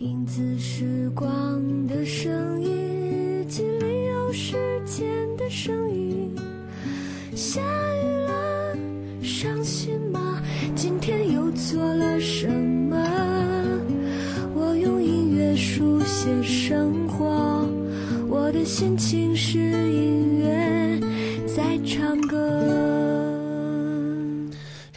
[0.00, 6.34] 影子时光的声音，日记里有时间的声音。
[7.34, 8.78] 下雨了，
[9.22, 10.40] 伤心吗？
[10.74, 12.96] 今天又做了什么？
[14.54, 17.68] 我用音乐书写生活，
[18.26, 19.59] 我的心情是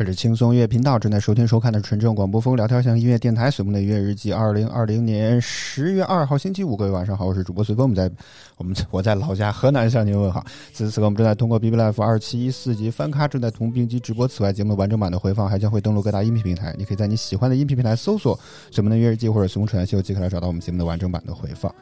[0.04, 8.12] 这是轻松音乐频道正在收听收看的纯正广播风聊天向音乐电台随梦的音乐日记，二零二零年十月二号星期五，各位晚上好，我是主播随风，我们在
[8.58, 10.46] 我们我在老家河南向您问好。
[10.74, 18.38] 此时此刻，我们正在通过 B B Life 二七一四级翻咖正在同并机直播，此外节目的完整版的回放还将会登录各大音频平台，你可以在你喜欢的音频平台搜索
[18.72, 21.74] 随梦的音乐日记或者随风传秀，即可来找到我们节目的完整版的回放。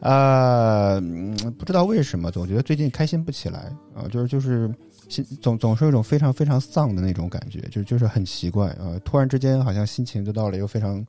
[0.00, 0.98] 呃，
[1.58, 4.72] 不知道为什么，总觉得最近开心不起来啊、就是就是。
[5.08, 11.04] 心总总是有一种非常非常丧的那种感觉，就就是很奇怪啊、呃突然之间好像心情就到了一个非常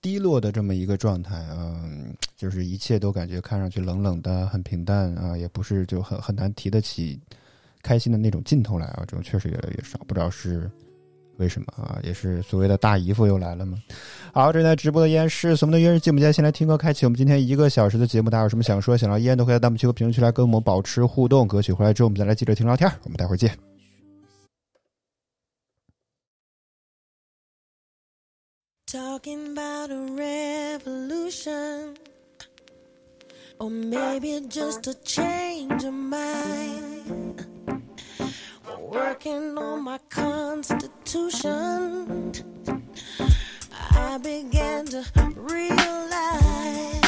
[0.00, 7.18] 低落的这么一个状态，嗯、就是一切都感觉看上去冷冷的，很平淡啊、也不是就很很难提得起
[7.82, 10.70] 开心的那种劲头来啊，这种确实越来越少，不知道是
[11.36, 13.76] 为什么啊，也是所谓的大姨夫又来了吗？
[14.32, 18.30] 好，正在直播的依然是我们的约日记，我们今天先来听歌，开启我们今天一个小时的节目。
[18.30, 21.46] 大家有什么想说、想聊，依然都可以在弹幕区和评论区来跟我们保持互动。
[21.48, 22.90] 歌曲回来之后，我们再来接着听聊天。
[23.02, 23.56] 我们待会儿见。
[28.86, 31.96] Talking about a revolution,
[33.58, 36.93] or maybe just a change of mind.
[38.94, 40.86] Working on my constitution,
[43.90, 47.03] I began to realize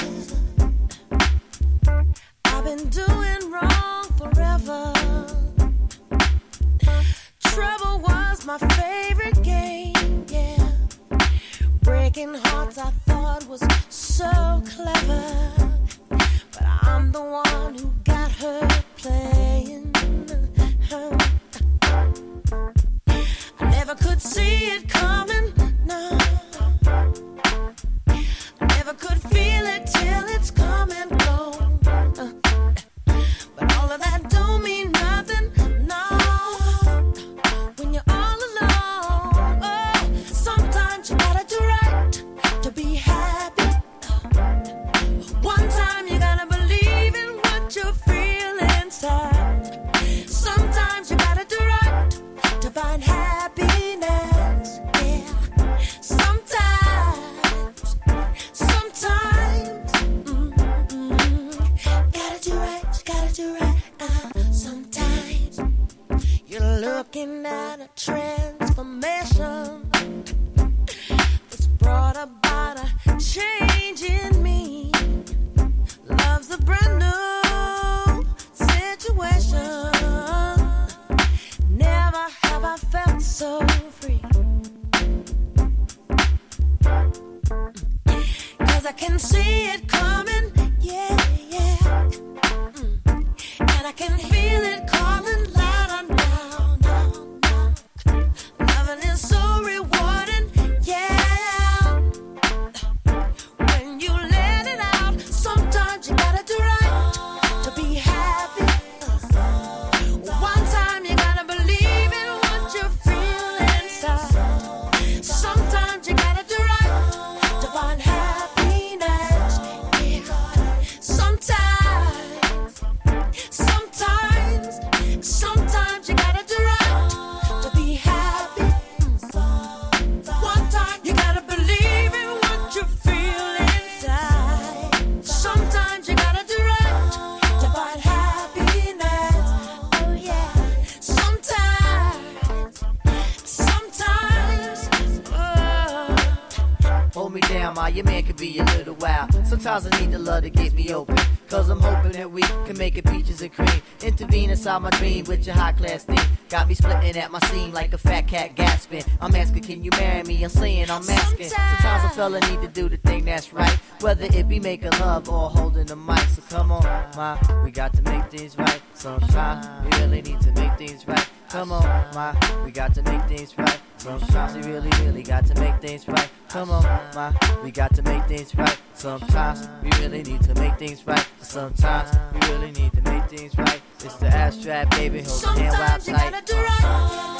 [154.66, 156.18] inside my dream with your high class thing.
[156.48, 159.04] Got me splitting at my seam like a fat cat gasping.
[159.20, 160.42] I'm asking, can you marry me?
[160.42, 161.50] I'm saying I'm asking.
[161.50, 163.78] Sometimes a fella need to do the thing that's right.
[164.00, 166.18] Whether it be making love or holding the mic.
[166.18, 166.82] So come on,
[167.14, 168.82] ma, we got to make things right.
[168.94, 171.28] Sometimes we really need to make things right.
[171.48, 172.34] Come on, ma,
[172.64, 173.80] we got to make things right.
[174.06, 176.30] Sometimes we really, really got to make things right.
[176.48, 176.84] Come on,
[177.16, 177.32] ma,
[177.64, 178.78] we got to make things right.
[178.94, 181.26] Sometimes we really need to make things right.
[181.40, 183.80] Sometimes we really need to make things right.
[184.04, 185.22] It's the abstract, baby.
[185.22, 187.35] Hold the hand while Sometimes you gotta do right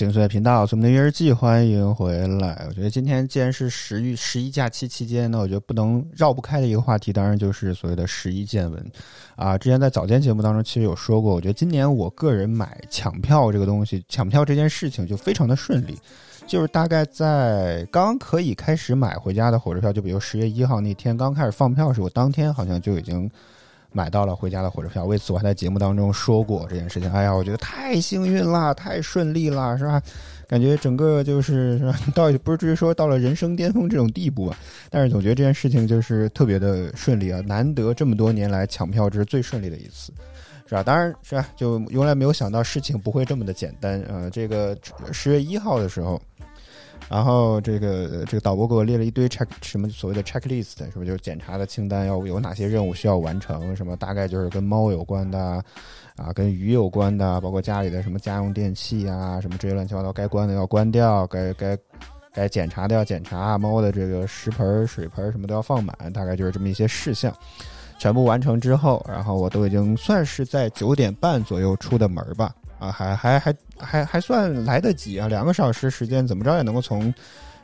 [0.00, 2.64] 精髓频道，我们的月日记，欢迎回来。
[2.66, 8.82] 我觉得今天既然是十一十一假期期间呢，我觉得不能绕不开的一个话题，当然就是所谓的十一见闻
[9.36, 9.58] 啊。
[9.58, 15.98] 之前在早间节目当中其实有说过，我觉得今年我个人买抢票这个东西，抢票这件事情就非常的顺利。
[16.46, 23.30] 就是大概在刚可以开始买回家的火车票，就比如十月一号那天刚开始放票时，我当天好像就已经
[23.92, 25.04] 买到了回家的火车票。
[25.04, 27.10] 为此，我还在节目当中说过这件事情。
[27.12, 30.02] 哎呀，我觉得太幸运了，太顺利了，是吧？
[30.48, 31.98] 感觉整个就是是吧？
[32.14, 34.56] 到不是至于说到了人生巅峰这种地步吧，
[34.90, 40.12] 但是总觉得这件事情就是特别的顺利啊，难得这么多年来抢票这是最顺利的一次。
[40.66, 40.84] 是吧？
[40.84, 44.30] 当然是吧，就从来没有想到事情不会这么的简单、呃！
[44.30, 44.78] 这个
[45.10, 46.20] 十月一号的时候，
[47.10, 53.74] 然后这个这个导播给我列了一堆 check 什么所谓的 checklist，是不是就是检查的清单，要有哪些任务需要完成？
[53.74, 55.62] 什么大概就是跟猫有关的
[56.14, 61.76] 啊，跟鱼有关的，包括家里的什么家用电器啊，什么这些乱七八糟该关的要关掉，该该
[62.32, 67.34] 该检查的要检查，猫的这个食盆、水盆什么都要放满，大概就是这么一些事项。
[67.98, 77.12] 全部完成之后，然后我都已经算是在九点半左右出的门吧，啊，还还还还还算来得及啊，两个小时时间怎么着也能够从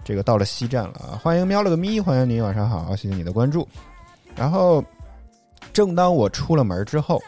[0.05, 1.19] 这个到了西站了啊！
[1.21, 3.67] 欢迎喵了个咪，欢迎你，晚上好，谢谢你的关注。
[4.37, 4.85] 然后，
[5.73, 7.21] 正当我出了门之后，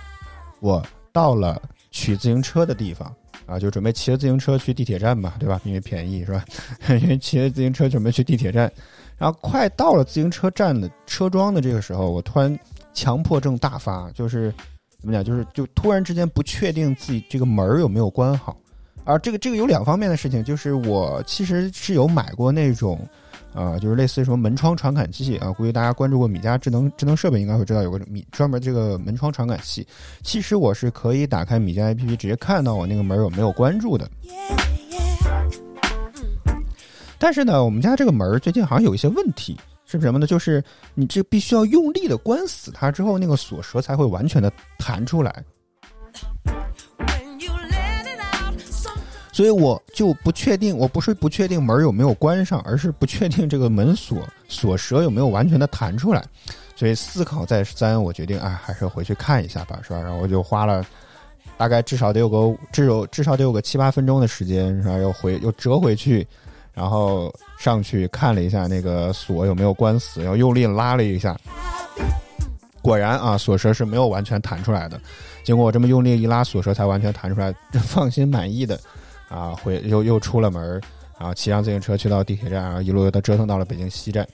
[0.61, 3.13] 我到了取自行车的地方
[3.47, 5.59] 啊，就准备骑着自行车去地铁站吧，对吧？
[5.65, 6.45] 因为便宜是吧？
[7.01, 8.71] 因为骑着自行车准备去地铁站，
[9.17, 12.57] 然后快到了自行车站的车桩的这个时候，我突然。
[12.95, 14.53] 强迫症大发，就是
[15.01, 18.57] 怎么讲，就是就突然之间不确定自己这个门儿有没有关好，
[19.05, 22.99] 而这个这个有两方面的事情，就是我其实是有买过那种，
[23.55, 29.87] 呃，就是类似于什么门窗传感器啊，估计大家关注过米家智能智能设备，应该会知道有个米专门这个门窗传感器，
[30.25, 34.11] 其实我是可以打开米家 APP 直接看到我那个门有没有关住的。
[37.21, 39.57] 但是呢，我们家这个门最近好像有一些问题。
[39.91, 40.27] 是什么呢？
[40.27, 40.63] 就是
[40.95, 45.43] 你这必须要用力的关死它之后，那个锁舌才会完全的弹出来。
[49.33, 56.25] 所以我就不确定，我不是不确定门有没有关上，而是不确定这个门锁锁舌有没有完全的弹出来。
[56.75, 60.01] 所以思考再三，我决定啊，还是回去看一下吧，是吧？
[60.01, 60.85] 然后我就花了
[61.57, 64.99] 大概至少得有个至少至少得有个七八分钟的时间，是吧？
[64.99, 66.27] 又回又折回去。
[66.79, 71.37] 然后上去看了一下那个锁有没有关死，然后用力拉了一下，
[72.81, 75.01] 果然啊，锁舌是没有完全弹出来的。
[75.43, 78.79] 经过我这么用力一拉，锁舌才完全弹出来，就放心满意的
[79.29, 80.81] 啊，回又又出了门，
[81.19, 84.25] 然后骑上自行车去到地铁站，然后一路又折腾到了北京西站。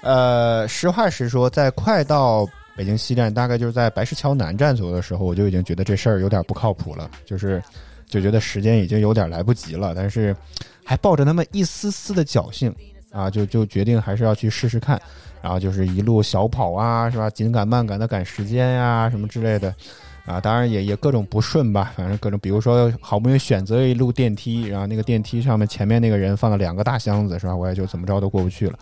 [0.00, 7.62] 呃，实话实说，在快到北京西站，大概就是在白石桥南站左右的时候，我就已经觉得这事儿有点不靠谱了，就是
[8.08, 10.34] 就觉得时间已经有点来不及了，但是。
[10.84, 12.74] 还抱着那么一丝丝的侥幸
[13.10, 15.00] 啊，就就决定还是要去试试看，
[15.40, 17.30] 然后就是一路小跑啊，是吧？
[17.30, 19.74] 紧赶慢赶的赶时间呀，什么之类的，
[20.26, 27.54] 啊，当然也也各种不顺吧，反正各种，比如说好不容易选择一路电梯，然后那个电梯上面前面那个人放了两个大箱子，是吧？
[27.54, 28.78] 我也就怎么着都过不去了。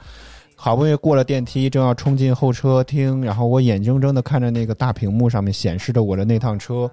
[0.57, 6.89] 好不容易过了电梯，正要冲进候车厅，然后我眼睁睁的看着那个大屏幕上面显示着我的那趟车。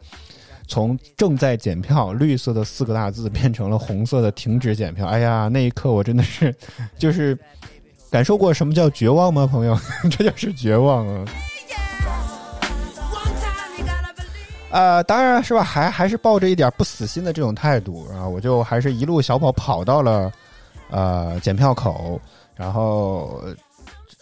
[0.69, 6.55] 从正在检票绿色的四个大字变成了红色的停止检票，哎呀，那一刻我真的是，
[6.97, 7.37] 就是
[8.11, 9.75] 感受过什么叫绝望吗，朋友？
[10.11, 11.25] 这就是绝望啊！
[14.71, 20.31] 啊，当然是吧，还还是抱着一点不死心的这种态度啊，我就还是一路小跑跑到了
[20.91, 22.21] 呃检票口，
[22.55, 23.41] 然后。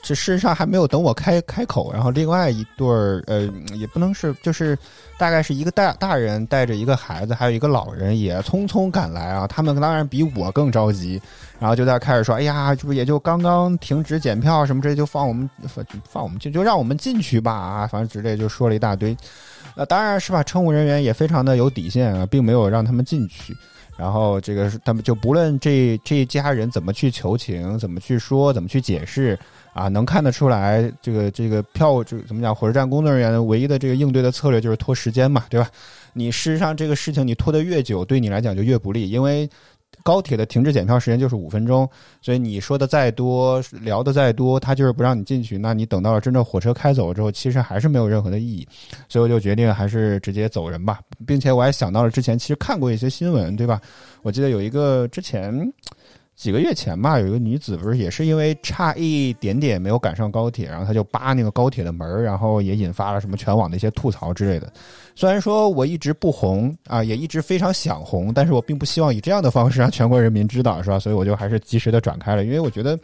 [0.08, 3.42] 这事实上还没有等我开开口，然后另外一对儿，呃，
[3.76, 4.78] 也不能是，就是
[5.18, 9.46] 大概是一个大大人带着一个孩子，还有一个老人也匆匆赶来啊。
[9.46, 11.22] 他们当然比我更着急，
[11.60, 15.50] 然后就在开始说：“哎呀，这不也就刚刚停止检票什么，这就放我们
[16.06, 19.14] 放我们进，就让我们进去吧啊！”反正之类就说了一大堆。
[19.76, 23.54] 那当然是吧，乘务人员也非常的有底线啊，并没有让他们进去。
[23.98, 29.38] 然后这个他们就不论这这一家人怎么去求情，怎么去说，怎么去解释。
[29.78, 32.54] 啊，能看得出来，这个这个票，这个怎么讲？
[32.54, 35.70] 火车站工作人员唯一的这个应对的策略就是拖时间嘛，对吧？
[36.14, 39.48] 你事实上这个事情你拖得越久，对你来讲就越不利，因为
[40.02, 41.88] 高铁的停止检票时间就是五分钟，
[42.24, 45.60] 所以你说的再多，聊的再多，他就是不让你进去。
[45.60, 48.68] 那你等到了真正火车开走之后，其实还是没有任何的意义。
[49.08, 53.80] 所以我就决定还是直接走人吧，并且我还想到了之前其实看过一些新闻，对吧？
[54.24, 55.72] 我记得有一个之前。
[56.38, 64.72] 几个月前吧，有一个女子不是也是因为差一点点没有赶上高铁，然后她就扒那个高铁的门儿，然后也引发了什么全网的一些吐槽之类的。
[65.16, 71.00] 虽然说我一直不红啊，也一直非常想红，但是我并不希望以这样的方式让全国人民知道，是吧？
[71.00, 72.98] 所以我就还是及时的转开了，因为我觉得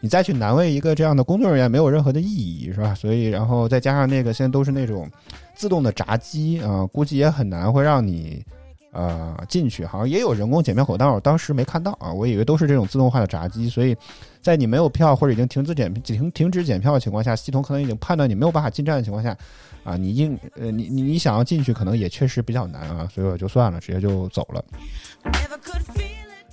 [0.00, 2.96] 你再去难为一个这样的工作人员没有任何的意义，是吧？
[2.96, 5.08] 所以然后再加上那个现在都是那种
[5.54, 8.44] 自动的闸机啊、估计也很难会让你。
[8.92, 13.96] 呃，进去好像也有人工检票口，但我当时没看到啊，我以为都是这种自动化的闸机，所以
[14.42, 19.34] 在你没有票或者已经停止检停停止检票的情况下，系统可能已经判断你没有办法进站的情况下，
[19.82, 24.62] 啊，你硬呃你你你想要进去，可能也确实比较难啊，所以我就算了，直接就走了。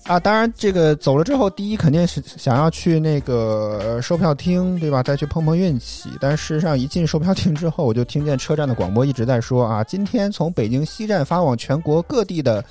[0.09, 5.03] 啊，当然，这个走了之后，第一肯定是想要去那个售票厅，对吧？
[5.03, 6.09] 再去碰碰运气。
[6.19, 12.65] 但事实上，一进售票厅之后，我就听见车站的广播一直在说啊，今天从北京西站发往全国各地的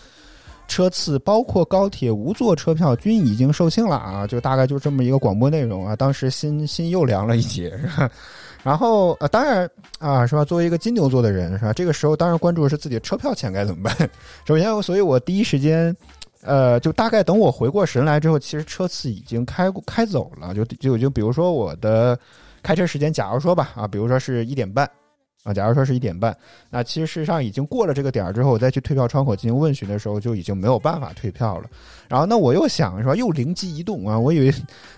[0.67, 4.27] 车次，包括高铁无座车票，均已经售罄了啊！
[4.27, 5.95] 就大概就这么一个广播内容啊。
[5.95, 8.11] 当时心心又凉了一截，是吧？
[8.65, 10.45] 然后呃，当然啊，是吧？
[10.45, 11.73] 作为一个金牛座的人，是吧？
[11.73, 14.11] 这个时候当然关注的是自己的车票钱该怎么办。
[14.45, 15.97] 首先，所以我第一时间。
[16.43, 20.55] 呃，就大概等我回过神来之后，其实车次已经开过开走了。
[20.55, 22.19] 就就就比如说我的
[22.63, 24.89] 开车时间，假如说吧，啊，比如说是一点半，
[25.43, 26.37] 啊，假如说是一点半，
[26.71, 31.69] 那其实事实上已经过了这个点儿之后，我再去退票窗口进行问询的时候，就已经没有办法退票了。
[32.09, 34.55] 然后那我又想是吧，又灵机一动啊，我以为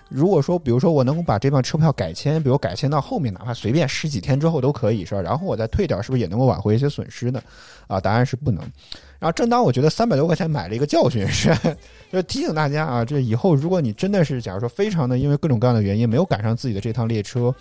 [0.09, 5.21] 如果说，比如说我能够把这张车票改签，比如改签到后面，哪怕随便十几天之后都可以，是吧？
[5.21, 7.41] 然后我再退掉，是不是也能够挽回一些损失呢？
[7.87, 8.63] 啊，答案是不能。
[9.21, 11.55] 然后正当我觉得三百多块钱买了一个教训，是
[12.11, 17.53] 就提醒大家啊，这以后如果你真的是假如说非常的因为各种各样的原因没有赶上自己的这趟列车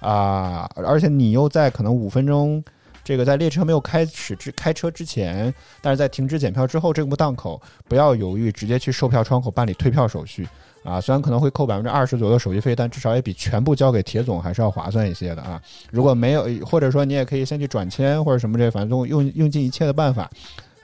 [0.00, 2.64] 啊，而且你又在可能五分钟。
[3.04, 10.48] 这个在列车没有开始之开车之前，但是在停止检票之后这个档口，不要犹豫，直接去售票窗口办理退票手续
[10.82, 10.98] 啊。
[10.98, 15.60] 虽然可能会扣百分之二十左右的手续费，但至少也比全部交给铁总还是要划算一些的啊。
[15.90, 20.30] 如果没有，或者说你也可以先去转签或者什么这，反正用用尽一切的办法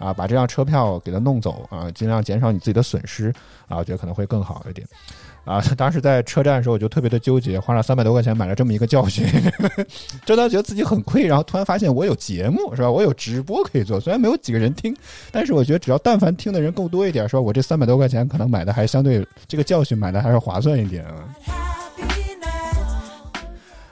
[0.00, 3.32] 啊，把这张车票给它弄走啊，尽量减少你自己的损失
[3.68, 4.84] 啊，我觉得可能会更好一点。
[5.44, 9.26] 啊， 当时在车站的时候，我就特别的纠结，花了三百多块钱买了这么一个教训，
[10.24, 11.26] 真的觉得自己很亏。
[11.26, 12.90] 然后突然发现我有节目是吧？
[12.90, 14.94] 我有直播可以做，虽然没有几个人听，
[15.30, 17.40] 但是我觉得只要但凡听的人够多一点，是吧？
[17.40, 21.12] 我这三百多块钱可能买的还相对这个教训买的还是划算一点啊。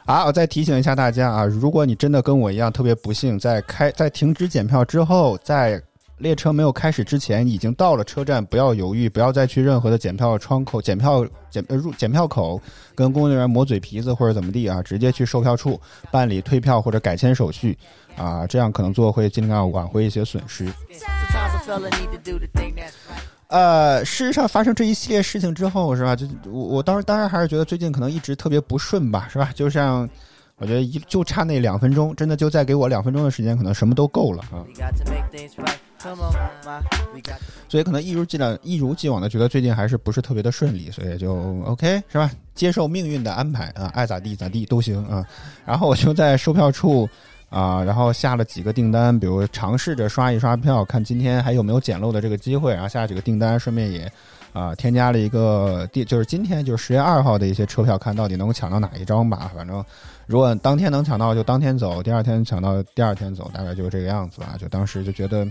[0.04, 5.80] 好啊，我再提醒一下大家啊，如果你真的跟我一样特别不幸，在开在停止检票之后，在
[6.18, 12.60] 列车没有开始之前已经到了车站，不要犹豫，不要再去任何的检票窗口、检票检呃入检票口
[12.94, 17.76] 跟工作人员磨嘴皮子或者怎么地啊，直接去售票处办理退票或者改签手续
[18.16, 20.66] 啊，这样可能做会尽量挽回一些损失。
[23.46, 26.14] 呃，事实上发生这一系列事情之后，是吧？
[26.14, 29.50] 就我我当时当然还是觉得最近可能一直特别不顺吧，是吧？
[29.54, 30.06] 就像
[30.56, 34.66] 我觉得一就差那两分钟，真的就再给我两分钟的时间，可能什么都够了啊。
[37.68, 42.30] 所以可能一如既往一如既往的觉得最近还是不是特别的顺利，所以就 OK 是吧？
[42.54, 45.26] 接受命运的安排啊，爱咋地咋地都行啊。
[45.66, 47.08] 然后我就在售票处
[47.50, 54.10] 啊，然后下了几个订单，比如尝试着刷一刷票，看今天还有没有捡漏的这个机会，然后下了几个订单，顺便也
[54.52, 59.50] 啊添加了一个第就是今天就是十月二号的一些车票，看到底能够抢到哪一张吧。
[59.54, 59.84] 反正
[60.26, 64.56] 如果当天能抢到就当天走，第二天抢到第二天走，大概就是这个样子吧。
[64.58, 65.46] 就当时就觉得。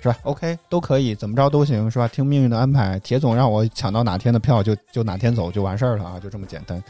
[0.00, 2.06] 是吧？OK，都可以，怎么着都行，是吧？
[2.08, 6.82] 听命运的安排，铁总让我抢到哪天的票就就哪天走就完事儿了啊，就这么简单。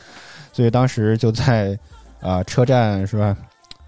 [0.53, 1.79] 所以当时就在
[2.21, 3.37] 啊、车站是吧？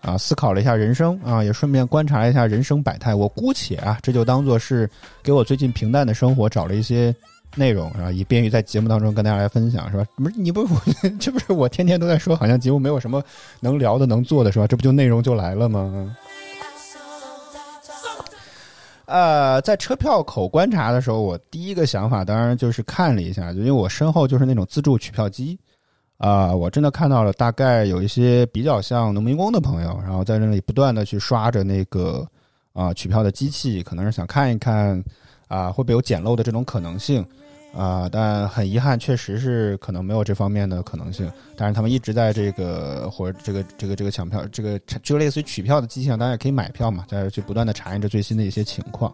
[0.00, 3.14] 啊，思考了一下人生啊，也顺便观察了一下人生百态。
[3.14, 4.88] 我姑且啊，这就当做是
[5.22, 7.14] 给我最近平淡的生活找了一些
[7.56, 10.04] 内容啊，以便于在节目当中跟大家来分享，是吧？
[10.16, 10.80] 不是你不是我，
[11.20, 13.22] 这不是我天天都在说，好像节目没有什么
[13.60, 14.66] 能聊的、能做的，是吧？
[14.66, 16.16] 这不就内容就来了吗？
[19.10, 25.58] 呃，在车票口观察的时候，我第一个想法当然就是看了一下，就因为我身后就是那种自助取票机，
[26.16, 32.24] 啊、我真的看到了大概有一些比较像农民工的朋友，然后在那里不断的去刷着那个
[32.72, 35.02] 啊、取票的机器，可能是想看一看
[35.48, 37.26] 啊、会不会有捡漏的这种可能性。
[37.72, 41.30] 啊、但很遗憾，确实是可能没有这方面的可能性。
[41.56, 49.12] 但是他们一直在这个或者这个这个这个抢票，这个就类似于取票的机器上，大家也可以买票嘛，在去不断的查验着最新的一些情况。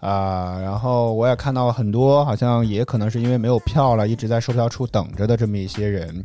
[0.00, 6.22] 啊、然后我也看到很多，好像也可能是因为没有票了，一直在售票处等着的这么一些人。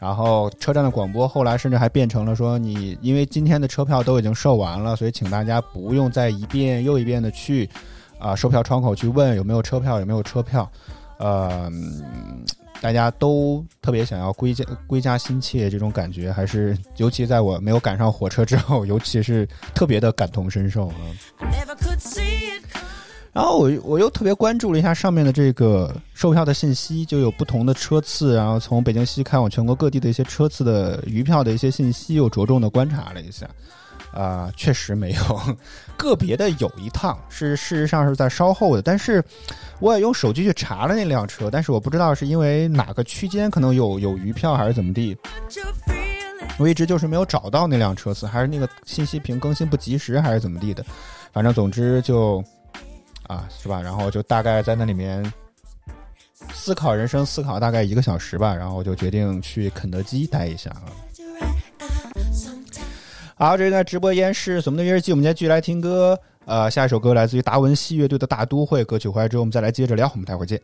[0.00, 7.70] 然后车站的广播后来甚至还变成了说，你因为今天的车票都已经售完了，所以请大家不用再一遍又一遍的去
[8.18, 10.68] 啊、售票窗口去问有没有车票，有没有车票。
[11.20, 12.44] 呃，嗯
[12.80, 20.94] 大家都特别想要归家归家心切这种感觉，还是 尤其在我没有赶上火车之后，尤其是特别的感同身受啊。
[23.32, 33.46] 然后我我又特别关注了一下上面的这个售票的信息，就有不同的车次，然后从北京西开往全国各地的一些车次的余票的一些信息，又着重的观察了一下。
[34.12, 35.40] 啊、确实没有，
[35.96, 39.22] 个别的有一趟是事实上是在稍后的，但是
[39.78, 45.16] 我也用手机去查了那辆车，但是我不知道是因为哪个区间可能有有余票还是怎么地，
[46.58, 50.84] 我一直就是没有找到那辆车次，还是那个信息屏更新不及时，还是怎么地的。
[51.32, 52.42] 反正总之就
[53.28, 53.80] 啊，是吧？
[53.80, 55.32] 然后就大概在那里面
[56.52, 60.90] 思考人生，思考大概一个小时吧，然后就决定去肯德基待一下啊。
[63.42, 66.20] 好，这个直播间是我们的乐日记，我们今天继续来听歌。
[66.44, 70.60] 呃，下一首歌来自于达文西乐队的《大都会》歌曲，回来之后我们再来接着聊，我们待会儿见。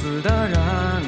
[0.00, 0.99] 死的人。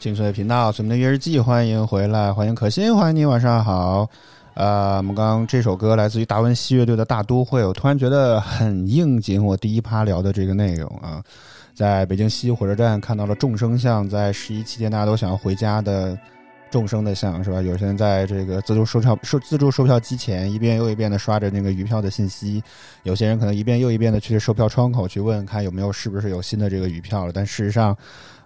[0.00, 4.08] 金穗频道，随们的月日记，欢迎回来，欢迎可心，欢迎你，晚上好。
[4.54, 11.22] 呃，我们刚刚这首歌来自于达文西乐队的《大都会》，我突然觉得很应景我第一趴聊的这个内容啊。
[11.74, 16.18] 在北京西火车站看到了众生相，在十一期间大家都想要回家的
[16.70, 17.60] 众生的像是吧？
[17.60, 22.62] 有些人在这个自助售票售自助售票机前一遍又一遍的刷着那个余票的信息，
[23.02, 27.94] 有些人可能一遍又一遍的去售票窗口去问看有没有是不是有新的这个余票了，但事实上。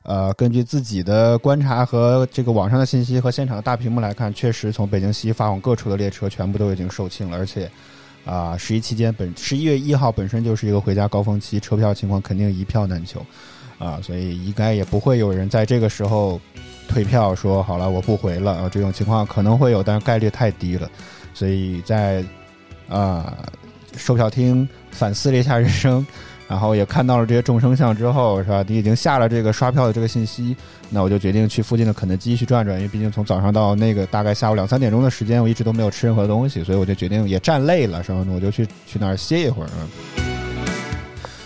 [0.04, 7.70] 呃，根据自己的观察和这个网上的信息和现场的大屏幕来看，确实从北京西发往各处的列车全部都已经售罄了，而且，
[8.26, 13.24] 啊，十一期间本十一月一号本身就是一个回家高峰期，车票情况肯定一票难求，
[13.78, 16.38] 啊，所以应该也不会有人在这个时候
[16.86, 20.90] 退票说好了我不回了啊，这种情况可能会有，但是概率太低了，
[21.32, 22.22] 所以在
[22.90, 23.38] 啊
[23.96, 26.06] 售票厅反思了一下人生。
[26.54, 28.64] 然后也看到了这些众生相之后，是吧？
[28.68, 30.56] 你已经下了这个刷票的这个信息，
[30.88, 38.24] 那我就决定去附近的肯德基去转转，因为毕竟从早上到那个大概下午两三点钟的时间，我一直都没有吃任何东西，所以我就决定也站累了，是吧？
[38.32, 39.68] 我就去去那儿歇一会儿。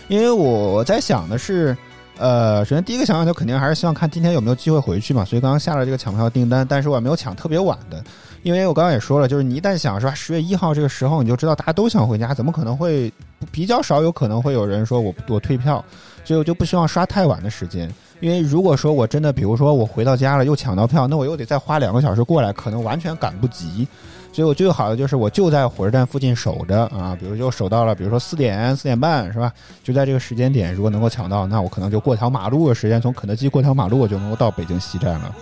[0.08, 1.74] 因为我在想的是，
[2.18, 8.04] 呃，首先第一个想法就肯定还是希望看今天有没有机会回去嘛，所以刚刚下了这个抢票订单，但是我也没有抢特别晚的。
[8.42, 13.10] 因为我刚刚也说了，就是你一旦想是吧，十月一号这个时候，你就知道大家都想回家，怎么可能会
[13.50, 15.84] 比较少有可能会有人说我我退票，
[16.24, 17.92] 所以我就不希望刷太晚的时间。
[18.20, 23.86] 因为如果说我真的，比如说我回到家了又抢到票，那我又得再花两个小时过来，可能完全赶不及。
[24.32, 29.52] 所以我最好的就是我就在火车站附近守着啊，比如就守到了，比如说四点四点半是吧？
[29.82, 35.34] 就在这个时间点，如果能够抢到，那我可能就过条马路的时间，从肯德基过条马路，我就能够到北京西站了。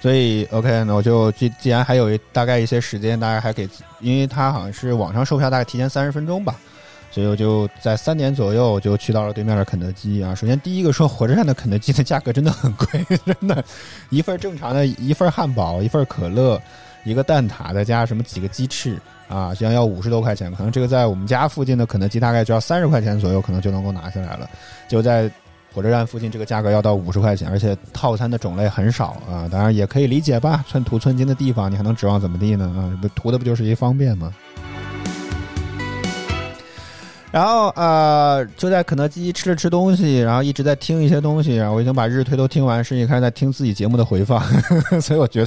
[0.00, 6.54] 所以，OK，那我就既既然还有一大概一些时间，大家还给，因为他好像是网上售票，大概提前三十分钟吧，
[7.10, 10.32] 所以我就在三点左右就去到了对面的肯德基啊。
[10.36, 12.86] 首先第一个说，火车站的肯德基的价格真的很贵，
[13.26, 13.64] 真的，
[14.08, 16.62] 一份正常的一份汉堡，一份可乐，
[17.02, 24.48] 一个蛋挞，再加什么几个鸡翅啊，竟然要五十多块钱，可能这个在我们家附近的肯德基大概就要三十块钱左右，可能就能够拿下来了，
[24.86, 25.28] 就在。
[25.72, 32.64] 火车站附近这个价格要到五十块钱，而且套餐的种类很少啊，当然也可以理解吧，寸土寸金的地方，你还能指望怎么地呢？
[32.76, 32.80] 啊，
[33.14, 34.34] 图的不就是一方便吗？
[37.30, 44.42] 然后呃，就在肯德基吃了吃东西，然后一直在听一些东西，然后我已经把日推都听完，甚至开始在听自己节目的回放，
[45.00, 45.44] 所以我觉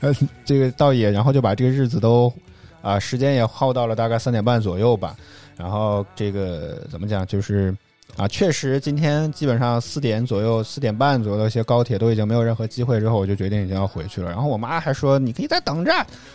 [0.00, 2.32] 得，这个倒也，然后就把这个日子都
[2.80, 5.16] 啊，时间也耗到了大概三点半左右吧，
[5.56, 7.76] 然后这个怎么讲就是。
[8.18, 14.28] 啊，确实，今天基本上四点左右、四点半左右一些高铁都已经没有任何机会，之后我就决定已经要回去了。
[14.28, 15.92] 然后我妈还说：“你可以再等着，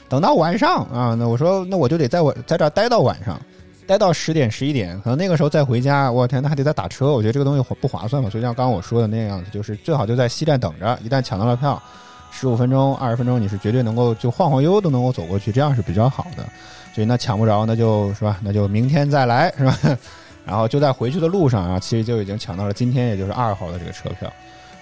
[0.07, 3.37] 等到晚上啊。”那我说：“那我就得在我在这儿待到晚上，
[3.85, 6.09] 待到十点、十一点，可能那个时候再回家。
[6.09, 8.29] 我天，那还得再打车，我觉得这个东西不划算嘛。
[8.29, 11.83] 所以像刚刚我说的那样子，就是最好就在西站等着，一旦抢到了票，
[12.31, 16.45] 十五分钟、二十分钟，你是绝对能够就晃晃悠悠都能够走过去，这样是比较好的。
[16.95, 19.77] 所以那抢不着，那就是吧，那就明天再来，是吧？
[20.45, 24.31] 然后就在回去的路上啊，其实就已经抢到了今天，也就是二号的这个车票，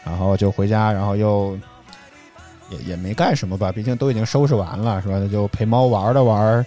[0.03, 1.57] 然后就回家，然后又
[2.69, 5.15] 也也没干什么吧，毕竟都已经收拾完了，是吧？
[5.19, 6.65] 那就陪猫玩了玩，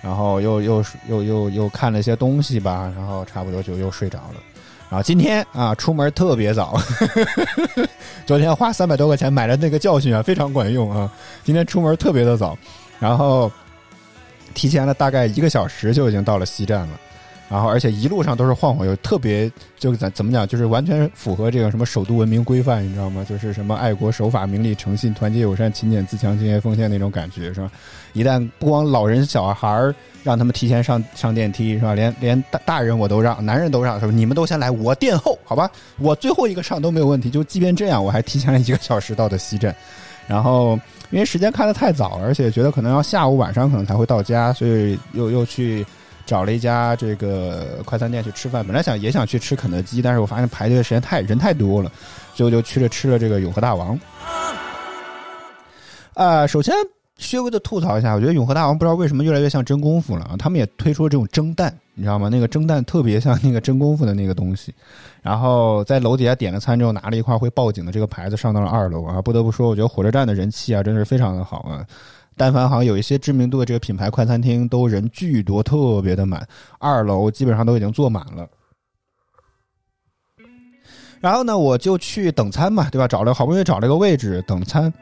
[0.00, 4.34] 然后又又又又又看了一些东西吧，然后差不多就又睡着了。
[4.88, 6.80] 然后今天啊，出门特别早，
[8.24, 11.10] 昨天花三百多块钱买的那个教训啊，非常管用啊。
[11.42, 12.56] 今天出门特别的早，
[13.00, 13.50] 然后
[14.54, 17.00] 提前了大概一个小时就已经到了西站了。
[17.48, 23.24] 然后，而且一路上都是晃晃悠，特别就怎怎么讲，就是完全符合这个什么首都文明规范，你知道吗？
[23.28, 27.70] 就是什么爱国守法、明理诚信、团结友善、勤俭自强、敬业奉献那种感觉，是吧？
[28.14, 31.94] 一旦不光老人小孩儿让他们提前上上电梯，是吧？
[31.94, 34.12] 连连大大人我都让，男人都让，是吧？
[34.12, 35.70] 你们都先来，我殿后，好吧？
[35.98, 37.30] 我最后一个上都没有问题。
[37.30, 39.72] 就即便这样，我还提前了一个小时到的西站。
[40.26, 40.76] 然后
[41.10, 45.86] 因为时间开的太早，而且觉得可能要下午晚上可能才会到家，所以又又去。
[46.26, 51.90] 找了一家这个快餐店去吃饭，本来想也想去吃肯德基，但是我发现排队的时间太人太多了，
[52.34, 53.98] 最后就去了吃了这个永和大王。
[56.14, 56.74] 啊，首先
[57.18, 60.36] 稍微的吐槽一下，我觉得永和大王不知道为什么越来越像真功夫了啊！
[60.38, 62.28] 他们也推出了这种蒸蛋，你知道吗？
[62.28, 64.74] 那个蒸蛋特别像那个真功夫的那个东西。
[65.22, 69.20] 然后在楼底下点了餐之后，拿了一块会报警的这个牌子上到了二楼啊！
[69.22, 71.84] 不得不说，我觉得火车站的人气啊，真是非常的好啊。
[72.36, 76.46] 但凡好像有一些知名度的这个品牌快餐厅，都人巨多，特别的满。
[76.78, 78.46] 二楼基本上都已经坐满了。
[81.18, 83.08] 然后呢，我就去等餐嘛，对吧？
[83.08, 84.92] 找了好不容易找了个位置等餐。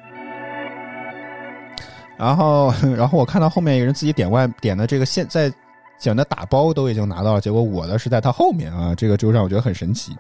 [2.17, 5.53] 然后，然后我看到后面有人自己点外点的这个现在
[5.99, 10.17] 讲的打包都已经拿到了，结果我的是在他后面啊，这个就让我觉得很神奇。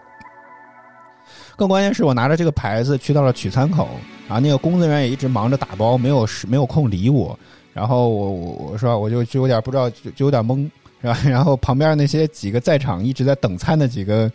[1.56, 3.88] 更关键是我拿着这个牌子去到了取餐口，
[4.26, 7.38] 然后那个工作人员也一直忙着打包，没有时没有空理我。
[7.72, 10.68] 然后我我我说我就就有点不知道，就就有点懵，
[11.00, 11.18] 是吧？
[11.28, 14.30] 然后旁边那些几个在场一直在等餐的几个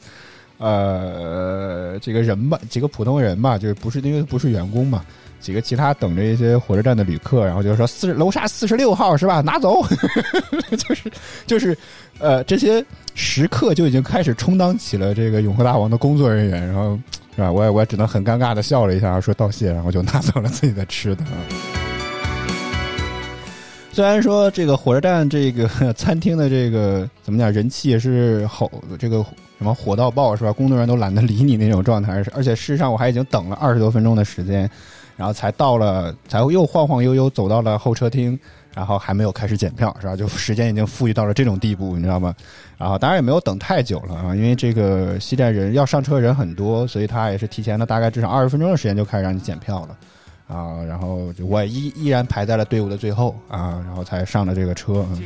[0.59, 5.03] 呃这个人吧，几个普通人吧，就是不是因为不是员工嘛，
[5.39, 9.41] 几个其他等着一些火车站的旅客，然后就说四楼下四十六号是吧？
[9.41, 9.81] 拿走，
[10.77, 11.11] 就是
[11.47, 11.75] 就是
[12.19, 16.99] 呃这些食客就已经开始充当起了这个永和大王的工作人员，然后
[17.35, 17.51] 是吧？
[17.51, 21.23] 我也我也只能很尴尬的笑了一下，说道谢，然后就拿走了自己的吃的。
[23.91, 29.25] 虽然说这个火车站这个餐厅的这个怎么讲人气也是好，这个
[29.59, 30.53] 什么火到爆是吧？
[30.53, 34.67] 工作人员都懒得理你那种状态，而且事实上我还已经等了二十多分钟的时间，
[35.17, 38.39] 然后才到了，才又晃晃悠悠走到了候车厅，
[38.73, 40.15] 然后还没有开始检票是吧？
[40.15, 42.33] 就时间已经富裕到了这种地步，你知道吗？
[42.77, 49.97] 然后当然也没有等太久了啊，因为这个西站人要上车人很多，所以他也是提前了大概至少二十分钟的时间就开始让你检票了。
[50.47, 55.05] 啊，然后就我依依然排在了队伍的最后啊，然后才上了这个车。
[55.11, 55.21] 嗯。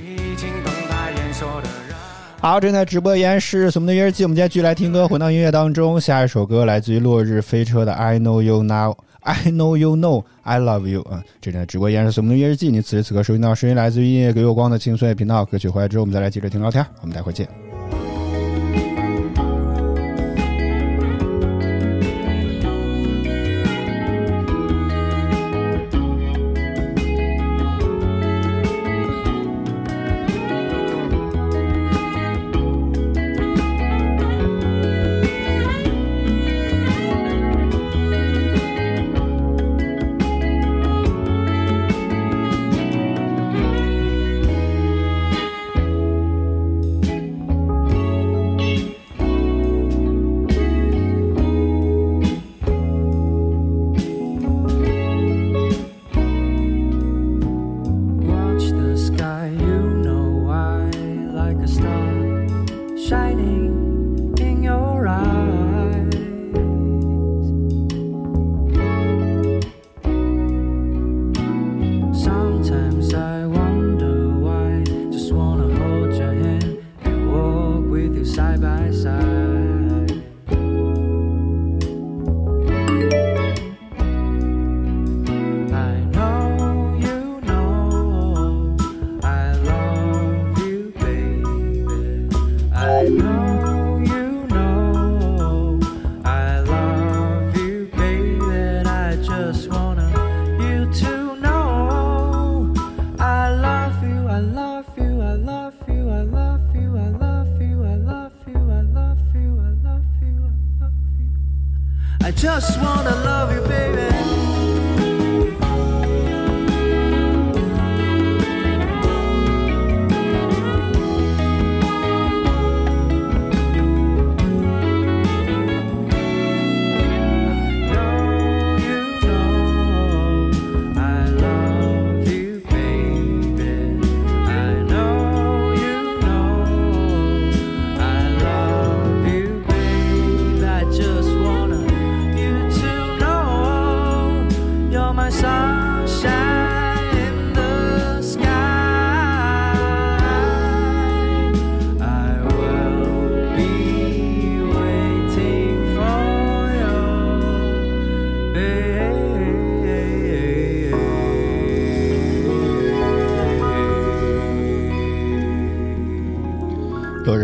[2.44, 6.00] 好，正在直播延是我们的音乐季，我们今天继续来听歌，回到音乐当中。
[6.00, 12.70] 下一首歌来自于落日飞车的《I Know You Now》，I Know You Know I Love You 啊，正在直播延是我们的音乐日记。
[12.70, 16.86] 你此时此刻收听到声音来自于音乐给我光的青岁频道，歌曲回来之后，我们再来接着听聊天。
[17.00, 17.48] 我们待会见。
[63.04, 63.63] Shining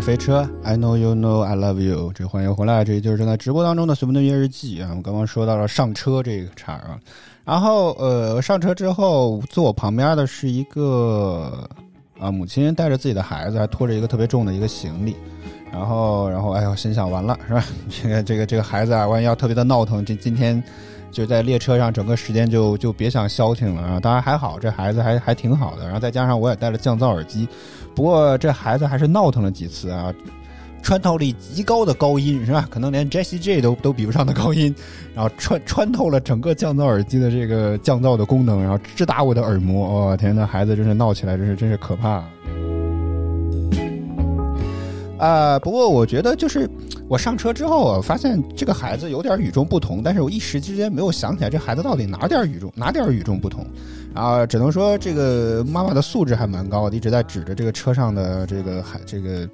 [0.09, 2.11] 飞车，I know you know I love you。
[2.15, 4.87] 这欢迎回来，这就是正在直播当中的随风的音乐日记啊。
[4.89, 6.99] 我们刚刚说到了上车这个茬儿啊，
[7.45, 11.69] 然后呃上车之后，坐我旁边的是一个
[12.19, 15.15] 啊母亲带着自己的孩子，还拖着一个特别重的一个行李。
[15.71, 17.63] 然后，然后，哎呦，心想完了是吧？
[17.87, 20.63] 这个，这个，这个孩子啊，万一要特别的闹腾，今今天
[21.11, 23.99] 就在列车上，整个时间就就别想消停了啊。
[23.99, 25.83] 当然还好，这孩子还还挺好的。
[25.83, 27.47] 然后再加上我也带了降噪耳机，
[27.95, 30.13] 不过这孩子还是闹腾了几次啊，
[30.81, 32.67] 穿透力极高的高音是吧？
[32.69, 34.73] 可能连 Jessie J 都都比不上的高音，
[35.13, 39.87] 然后穿穿透了整个降噪耳机的这个降噪的功能，然后直达我的耳膜。
[40.11, 42.23] 哦天呐，孩子真是闹起来，真是真是可怕。
[45.17, 46.65] 啊、不过我觉得就是
[47.09, 53.65] 我上车之后我，发现这个孩子有点与众不同，但是我一时之间没有想起来这孩子到底哪点与众哪点与众不同，
[54.13, 59.49] 啊，只能说这个妈妈的素质还蛮高的，一直在指着这个车上的这个孩这个，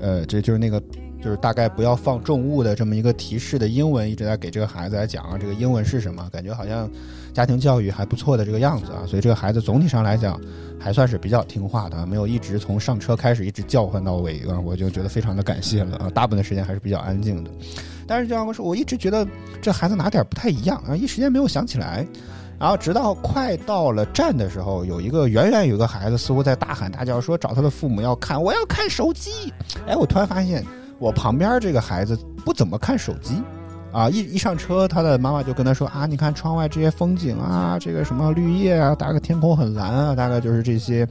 [0.00, 0.80] 呃，这就是那个
[1.22, 6.26] 就是大概不要放重物的这么一个提示的英文，一直在给这个孩子来讲啊，这个英文是什么？
[6.32, 6.88] 感觉好像
[7.36, 10.40] 家庭教育还不错的这个样子啊，所以这个孩子总体上来讲
[10.80, 17.50] 还算是比较听话的，没有一直从上车开始一直叫唤到尾啊，我就觉得非常的感谢了啊，大部分的时间还是比较安静的。
[18.06, 19.28] 但是就像我说，我一直觉得
[19.60, 22.06] 这孩子哪点不太一样啊，一时间没有想起来。
[22.58, 29.52] 然后直到快到了站的时候，有一个远远有个孩子似乎在大喊大叫，说找他的父母要看，我要看手机。
[29.86, 30.64] 哎，我突然发现
[30.98, 33.42] 我旁边这个孩子不怎么看手机，
[33.96, 41.08] 啊，一一上车，他的妈妈就跟他说啊，你看窗外这些风景啊，这个什么绿叶啊，大概天空很蓝啊，大概就是这些。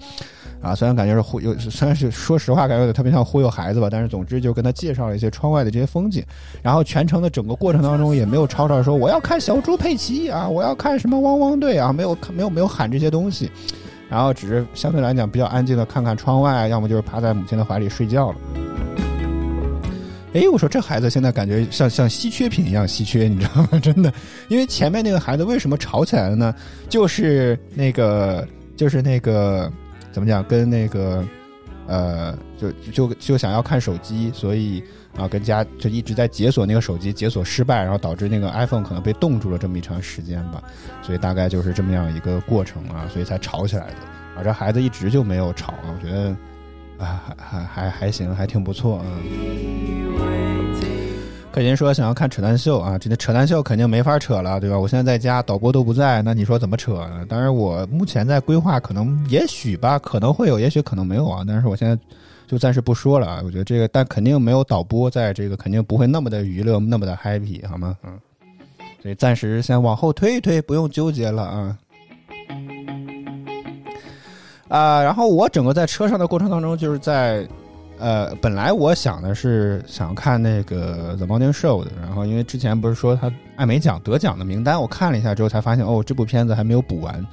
[0.61, 6.23] 啊，虽然感觉是忽悠，虽然是说实话，感觉有点特别像忽悠孩子吧，但是总之就跟他介绍了一些窗外的这些风景，
[6.61, 13.51] 然后全程的整个过程当中也没有吵吵说我要看小猪佩奇啊，我要看什么汪汪队啊，没有看没有没有喊这些东西，
[14.09, 18.64] 然后只是相对来讲比较安静的看看窗外，要么就是趴在母亲的怀里睡觉了。
[20.35, 23.69] 哎，我说这孩子现在感觉像像稀缺品一样稀缺，你知道吗？
[23.81, 24.13] 真的，
[24.49, 26.53] 因为前面那个孩子为什么吵起来了呢？
[26.87, 29.71] 就是那个就是那个。
[30.11, 30.41] 怎么讲？
[30.45, 31.27] 跟那个，
[31.87, 34.81] 呃，就就就想要看手机，所以
[35.17, 40.63] 啊，跟家就一直在解锁那个手机，解锁失败，然后导致那个 iPhone 可能被冻住了这么一长时间吧。
[41.01, 43.95] 所以大概就是这么样一个过程啊，所以才吵起来的。
[44.37, 46.33] 啊，这孩子一直就没有吵啊，我觉得
[46.97, 49.05] 啊，还还还还行，还挺不错啊。
[51.51, 54.77] 可您说想要看扯淡秀啊，这个扯淡秀肯定没法扯了，对吧？
[54.77, 57.25] 我现在在家，导播都不在，那你说怎么扯呢？
[57.29, 61.45] 当然，我目前在规划，可能也许吧，可能会有，也许可能没有啊。
[61.47, 61.97] 但是我现在
[62.45, 63.41] 就暂时不说了啊。
[63.45, 67.95] 我觉得这个，但肯定没有导播在这个，肯定不会那么的娱乐，那么的 happy，好吗？
[68.03, 68.19] 嗯，
[69.01, 71.77] 所以暂时先往后推一推，不用纠结了啊。
[74.67, 77.47] 啊，然后我整个在车上的过程当中，就是在。
[77.97, 87.25] 呃，本来我想的是想看那个《The Morning Show》的，然后因为之前不是说他艾美奖得奖的名单，我看了一下之后才发现，哦，这部片子还没有补完，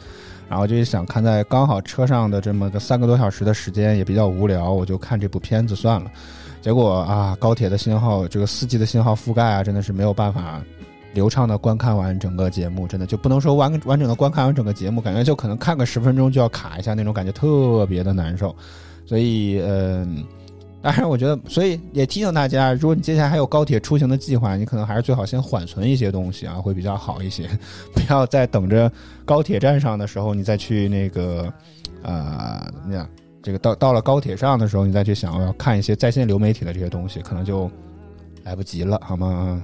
[0.49, 6.09] 然后就想看在刚好车上的这么个三个多小时的时间也比较无聊，我就看这部片子算了。
[6.61, 10.63] 结果啊，高铁的信号，这个四 G 的信号覆盖啊，真的是没有办法
[11.15, 18.55] 流畅的观看完整个节目，真的就不能说完完整的观看完整个节目，感觉就可能看个十分钟就要卡一下那种感觉，特别的难受。
[19.07, 20.25] 所以，嗯。
[20.85, 27.49] 当然，我觉得，所以也提醒大家，如果你接下来还有高铁出行的计划，你可能还是最好先缓存一些东西啊，会比较好一些。
[27.95, 28.91] 不要在等着
[29.25, 31.53] 高铁站上的时候，你再去那个，
[32.03, 33.09] 呃，怎么样？
[33.45, 37.71] 这个到到了高铁上的时候，你再去想要看一些在线流媒体的这些东西，可能就
[38.43, 39.63] 来不及了，好吗？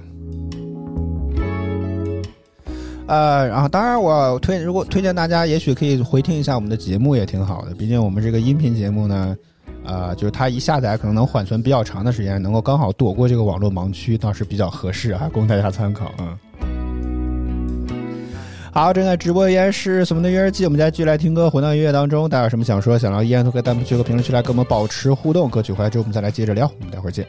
[3.09, 7.73] 呃，然后当然我推，如果推荐大家，也许可以回听一下我们的节目，也挺好的。
[7.73, 9.35] 毕竟我们这个音频节目呢。
[9.85, 16.37] 啊，就是它一下载可能能缓存比较长的时间，能够刚好躲过这个网络盲区，倒是比较合适啊，供大家参考啊。
[18.71, 25.49] 好，正在直播依然是什么的约日记，我们再继续来听歌，回到音乐当中，大家有什么想说，想聊，依然都可以弹幕区和评论区来跟我们保持互动。
[25.49, 27.25] 歌曲回来之后，我们再来接着聊，我们待会儿见。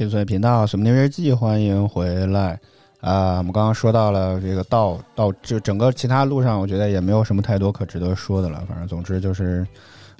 [0.00, 2.58] 青春频道《水木年日记》，欢迎回来
[3.02, 3.36] 啊！
[3.36, 8.64] 我们刚刚说到了这个到到这整个其他路上，我觉得也没有什么太多可值得说的了。
[8.66, 9.62] 反正总之就是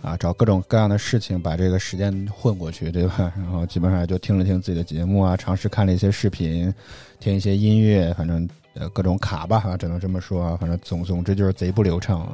[0.03, 3.33] 啊，找各种各样的事情把这个时间混过去，对吧？
[3.39, 6.71] 然后基本上也就听了听自己的节目啊，尝试看了一些视频，
[7.19, 10.59] 听一些音乐，反正呃各种卡吧，只能这么说啊。
[10.61, 12.31] 反正总总之就是贼不流畅。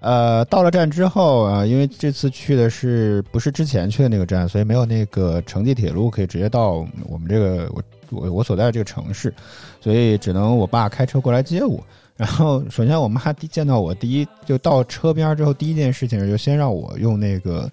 [0.00, 9.32] 呃，到了站之后啊，因为这次去的是不是之前去的那个站，所以没有那个城际铁路可以直接到我们这个我我我所在的这个城市，
[9.80, 11.78] 所以只能我爸开车过来接我。
[12.16, 17.70] 然后首先我妈第见到我第一就到车边之后，第一件事情就先让我用那个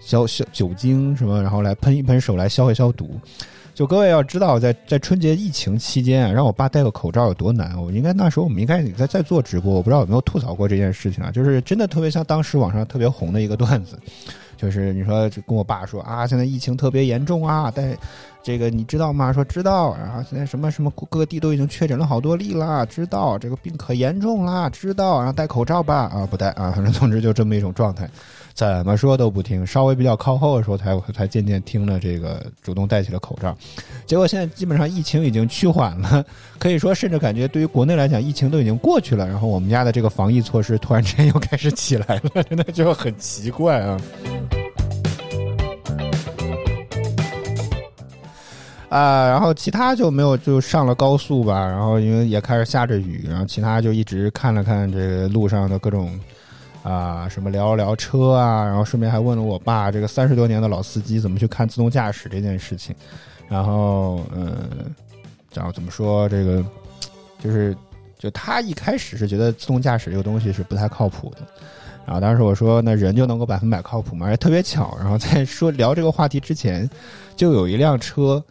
[0.00, 3.18] 消消酒精什么，然后来喷一喷手来消一消毒。
[3.80, 7.82] 就各位要知道，在在春节疫情期间啊，让我爸戴个口罩有多难。
[7.82, 11.30] 我应该那时候我们应该在在做直播，我不知道有没有吐槽过这件事情啊。
[11.30, 13.98] 就是真的特别像当时网上特别红的一个段子，
[14.54, 17.96] 就是你说跟我爸说啊，现在疫情特别严重啊，戴
[18.42, 19.32] 这个你知道吗？
[19.32, 28.06] 说知道，然后现在什么什么各地都已经确诊了好多例啦，知道这个病可严重啦，知道，然后戴口罩吧啊，不戴啊，反正总之就这么一种状态。
[28.52, 33.56] 怎么说都不听，稍微比较靠后的时候才才渐渐听了这个，主动戴起了口罩。
[34.04, 36.22] 结果现在基本上疫情已经趋缓了，
[36.58, 39.26] 可以说甚至感觉对于国内来讲，疫情都已经过去了。
[39.26, 44.00] 然后我们家的这个防疫措施突然之间又开始起来了，真的就很奇怪啊。
[48.90, 51.66] 啊，然后其他就没有，就上了高速吧。
[51.66, 56.18] 然后因为也开始下着雨，然后其他就一直看了看这个路上的各种。
[56.82, 62.96] 啊，什么聊聊车啊，然后顺便还问了我爸这个三十多年的老司机怎么去看自动驾驶这件事情，
[63.48, 64.90] 然后嗯，
[65.52, 66.64] 然后怎么说这个，
[67.38, 67.76] 就是
[68.18, 71.46] 就他一开始是觉得自动驾驶这个东西是不太靠谱的，
[72.06, 74.30] 然后当时我说那人就能够百分百靠谱吗？
[74.30, 76.88] 也特别巧，然后在说聊这个话题之前，
[77.36, 78.42] 就有一辆车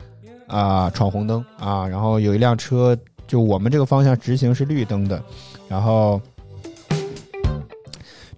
[0.45, 2.95] 啊闯红灯啊，然后有一辆车
[3.27, 5.19] 就我们这个方向直行是绿灯的，
[5.67, 6.21] 然后。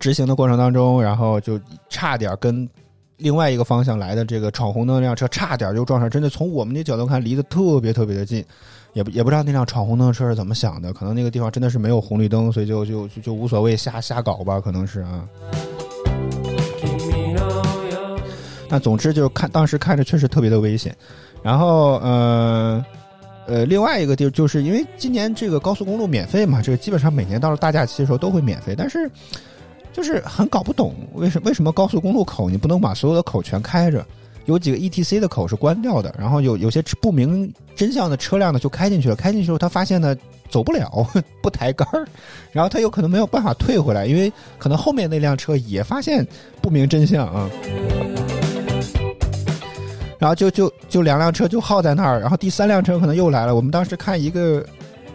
[0.02, 2.68] 执行的过程当中，然后就差点跟
[3.18, 8.43] 另外一个方向来的这个闯红灯那辆车差点就撞上，真的从我们的角度看离得特别特别的近，
[8.93, 15.24] 也不也不知道那辆闯红灯的车是怎么想的，可能那个地方真的是没有红绿灯，所以就就就无所谓瞎瞎搞吧，可能是啊。
[18.68, 20.95] 那总之就是看当时看着确实特别的危险，
[21.43, 22.84] 然后呃
[23.45, 29.08] 呃另外一个地就是因为今年这个高速公路免费嘛，这个基本上每年到了大假期的时候都会免费，但是。
[29.93, 34.05] 就是很搞不懂，为什为什么高速公路口你不能把所有的口全开着？
[34.45, 40.15] 有几个 E T C 的口是关掉的，然后有有些不明真相的车辆呢就开进去了，开进去之后他发现呢
[40.49, 41.07] 走不了，
[41.43, 42.07] 不抬杆儿，
[42.51, 46.25] 然后他有可能没有办法退回来，因为可能后面那辆车也发现
[46.59, 47.47] 不明真相啊，
[50.17, 54.65] 然后就就就两辆车就耗在那儿，然后第三辆车可能又来了，我们当时看一个。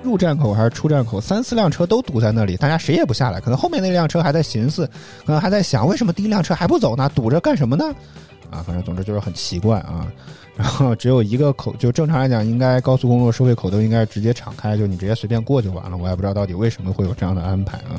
[0.07, 3.41] 入站口还是出站口，三四辆车都堵在那里，大家谁也不下来。
[3.41, 4.87] 可能后面那辆车还在寻思，
[5.27, 7.11] 可能还在想，为什么第一辆车还不走呢？
[7.13, 7.85] 堵着干什么呢？
[8.49, 10.07] 啊，反正总之就是很奇怪啊。
[10.57, 15.97] 然后只有一个口，就正常来讲，应该高速公路收费口都应该直接敞开，就你直接随便过就完了。
[15.97, 17.99] 我也不知道到底为什么会有这样的安排啊。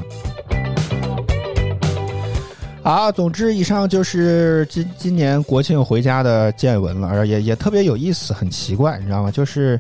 [2.82, 9.30] 好，总之以上就是今今年国庆回家的见闻了，而也也特别有意思，很奇怪，你知道吗？
[9.30, 9.78] 就是。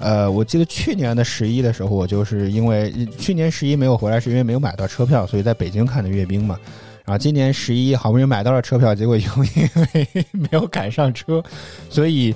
[0.00, 6.58] 呃，我记得去年的十一的时候，我就是因为去年十一没有回来，是因为没有买到车票，所以在北京看的阅兵嘛。
[7.04, 9.22] 然后今年十一好不容易买到了车票，结果又
[9.56, 11.42] 因为没有赶上车，
[11.90, 12.34] 所以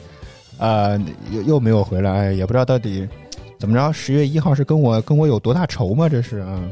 [0.58, 0.98] 呃
[1.32, 3.06] 又又没有回来，也不知道到底
[3.58, 3.92] 怎么着。
[3.92, 6.08] 十月一号是跟我跟我有多大仇吗？
[6.08, 6.62] 这是啊。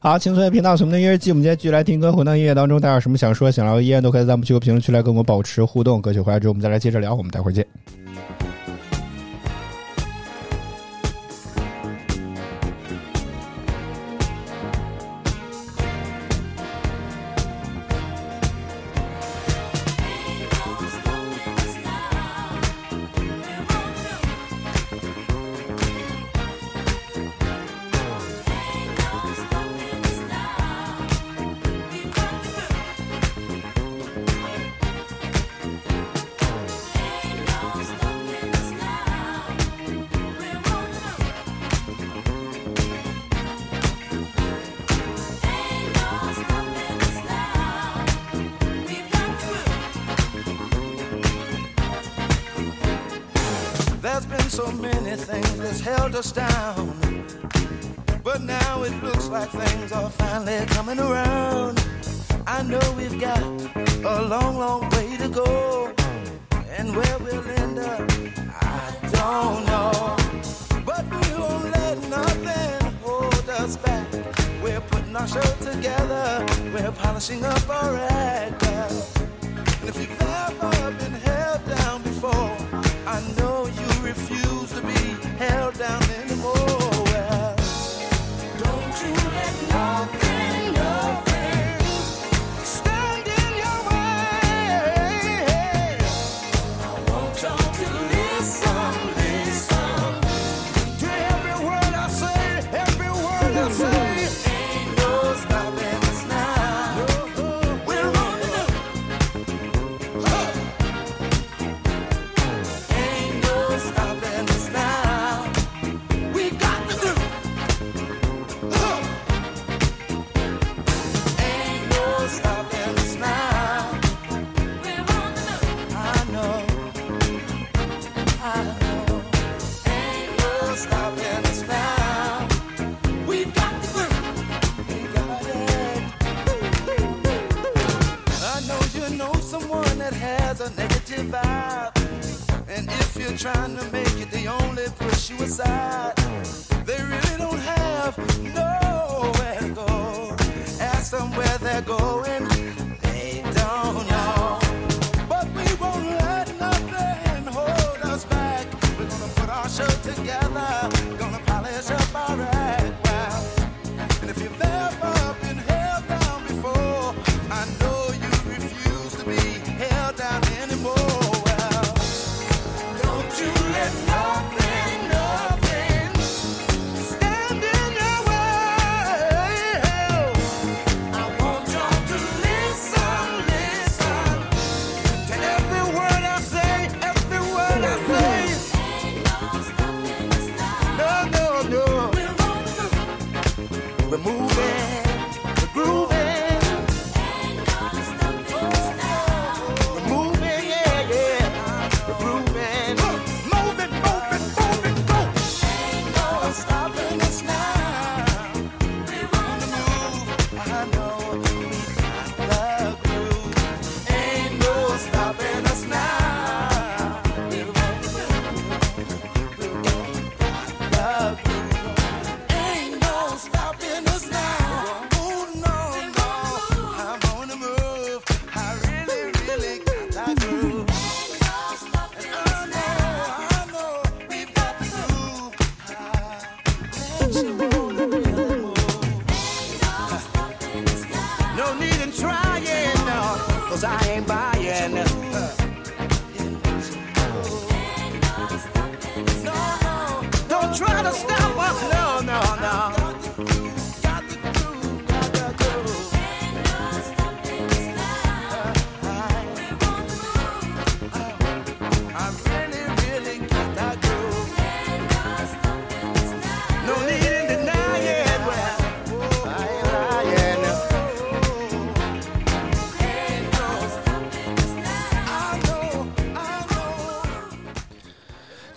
[0.00, 6.00] 好，青春频道什么的音乐季，我们今天继续来听歌，回到音乐当中，大家有什么想说、想聊的，依然都可以在弹幕区和评论区来跟我们保持互动。
[6.00, 7.66] 歌曲回来之后，我们再来接着聊，我们待会儿见。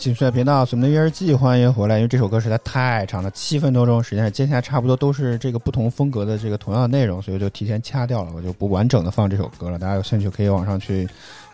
[0.08, 1.98] 继续在频道，我们的约日记欢迎回来。
[1.98, 9.78] 因为这首歌实在太长了，七分多钟，实际上接下来差不多都是这个不同风格的这个同样的内容，所以就提前掐掉了，我就不完整的放这首歌了。
[9.78, 11.06] 大家有兴趣可以网上去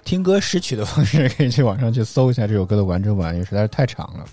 [0.05, 4.23] 听歌识曲的方式，可以去网上去搜一下这首歌的完整版，因为实在是太长了。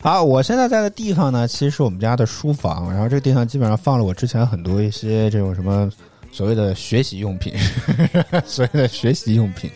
[0.00, 5.90] 好，我现在在的地方呢，其实是我们家的书房，然后这个地方基本上放了我之前很多一些这种什么
[6.30, 7.52] 所谓的学习用品，
[8.46, 9.68] 所谓的学习用品。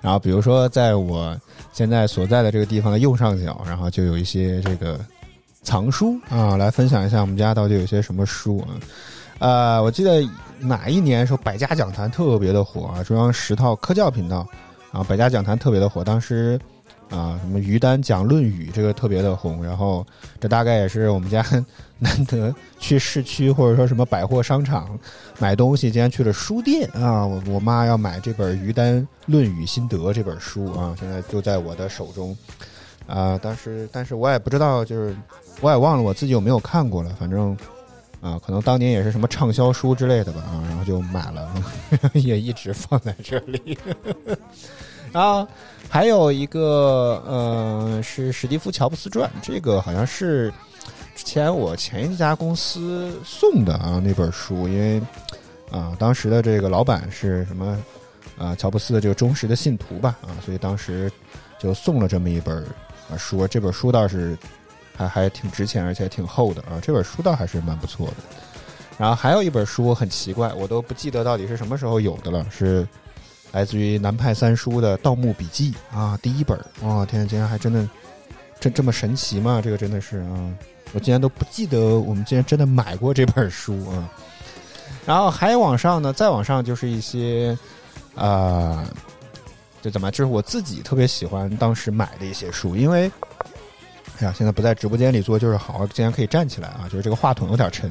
[0.00, 1.36] 然后比如说，在我
[1.72, 4.98] 现在所在的这个地方的右上角，然后就有一些这个
[5.62, 8.68] 藏书啊，来分享一下我们家到底有些什么书啊。
[9.38, 10.22] 呃，我记得
[10.58, 14.46] 哪一年的时候，百家讲坛特别的火啊，中央十套科教频道
[14.92, 16.58] 啊，百家讲坛特别的火，当时。
[17.10, 20.06] 啊，什么于丹讲《论语》这个特别的红，然后
[20.38, 21.44] 这大概也是我们家
[21.98, 24.98] 难得去市区或者说什么百货商场
[25.38, 27.26] 买东西，竟然去了书店啊！
[27.26, 32.36] 我我妈要买这本于丹《论语心得》这本书啊，现在就在我的手中
[33.06, 33.38] 啊。
[33.42, 35.16] 但是但是我也不知道，就是
[35.60, 37.56] 我也忘了我自己有没有看过了，反正
[38.20, 41.50] 啊，可能当年也是什么畅销书之类的吧啊，然后就买了，
[42.12, 43.78] 也一直放在这里。
[45.10, 45.48] 然后
[45.88, 50.52] 还有一个，呃，是史蒂夫·乔布斯传，这个好像是
[51.16, 55.02] 之前我前一家公司送的啊那本书，因为
[55.70, 57.76] 啊当时的这个老板是什么
[58.36, 61.10] 啊乔布斯的这个忠实的信徒吧啊，所以当时
[61.58, 62.62] 就送了这么一本
[63.10, 64.36] 啊书，这本书倒是
[64.94, 68.14] 还还挺值钱，而且挺厚的啊，这本书倒还是蛮不错的。
[68.98, 72.86] 然后还有一本书很奇怪，我都不记得到底是什么时候有的了，是
[73.52, 76.58] 来自于南派三叔的《盗墓笔记》啊，第一本。
[76.82, 77.88] 哇，天，竟然还真的
[78.60, 79.60] 这这么神奇吗？
[79.62, 80.50] 这个真的是啊，
[80.92, 84.08] 我竟然都不记得我们竟然真的买过这本书啊。
[85.06, 87.56] 然后还往上呢，再往上就是一些
[88.14, 88.84] 啊、
[89.80, 90.10] 这怎么？
[90.10, 93.10] 就是我自己特别喜欢当时买的一些书，因为
[94.18, 96.84] 哎呀，现在不在直播间里做就是好，竟然可以站起来啊！
[96.90, 97.90] 就是这个话筒有点沉。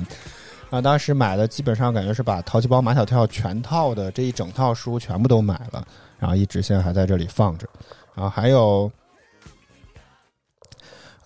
[0.70, 5.86] 啊，当时买的基本上感觉是把《淘气包马小跳》全套的这一整套书全部都买了，
[6.20, 7.66] 然后一直现在还在这里放着。
[8.14, 8.92] 然后还有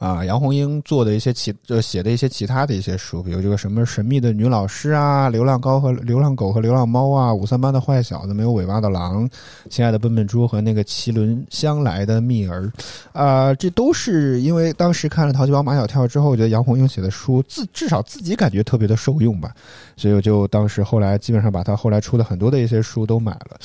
[0.02, 9.30] 啊，杨红樱做的一些其就写的一些其他的一些书，比如这个什么神秘的女老师啊，流浪高和流浪狗和流浪猫啊，五三班的坏小子，没有尾巴的狼，
[9.70, 12.68] 亲爱的笨笨猪和那个麒麟相来的蜜儿，
[13.14, 19.54] 啊、这都是因为当时看了《淘气包马小跳》之后，我觉得杨红樱写的书自至少自己感觉特别的受用吧，
[19.96, 23.60] 所以我就当时后来基本上把他后来出的很多的一些书都买了。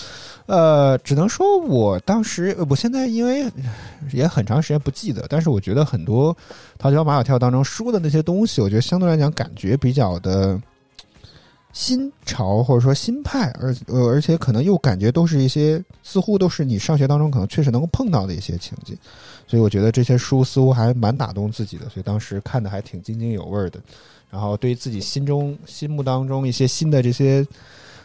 [0.44, 3.44] 呃，只能说我当时，我现在因为
[4.12, 6.25] 也很长时间不记得，但是我觉得很多
[6.78, 10.60] 《淘气包马小跳》当中说的那些东西，我觉得相对来讲感觉比较的
[11.72, 18.96] 新潮或者说新派，而呃而且可能又感觉都是一些似乎都是你上学当中可能确实能够碰到的一些情景，
[19.46, 23.80] 所以我觉得这些书似乎还蛮打动自己的，所以当时看的还挺津津有味的。
[24.30, 27.46] 然后对于自己心中心目当中一些新的这些。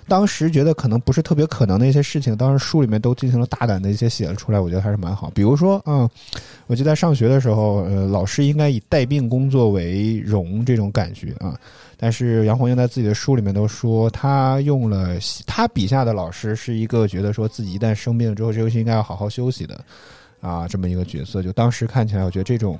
[0.07, 5.29] 当时觉得可能不是特别可能的一些事情，当时书里面都进行了大胆的一些写了出来，我觉得还是蛮好。
[5.33, 6.09] 比如说，嗯，
[6.67, 11.57] 我记得上学的时候，呃，老师应该以带病工作为荣这种感觉啊。
[11.97, 19.79] 但是杨红樱在自己的书里面都说，他用了他笔下的老师是一个觉得说自己一旦生病之后，这游戏应该要好好休息的
[20.41, 21.43] 啊，这么一个角色。
[21.43, 22.77] 就当时看起来，我觉得这种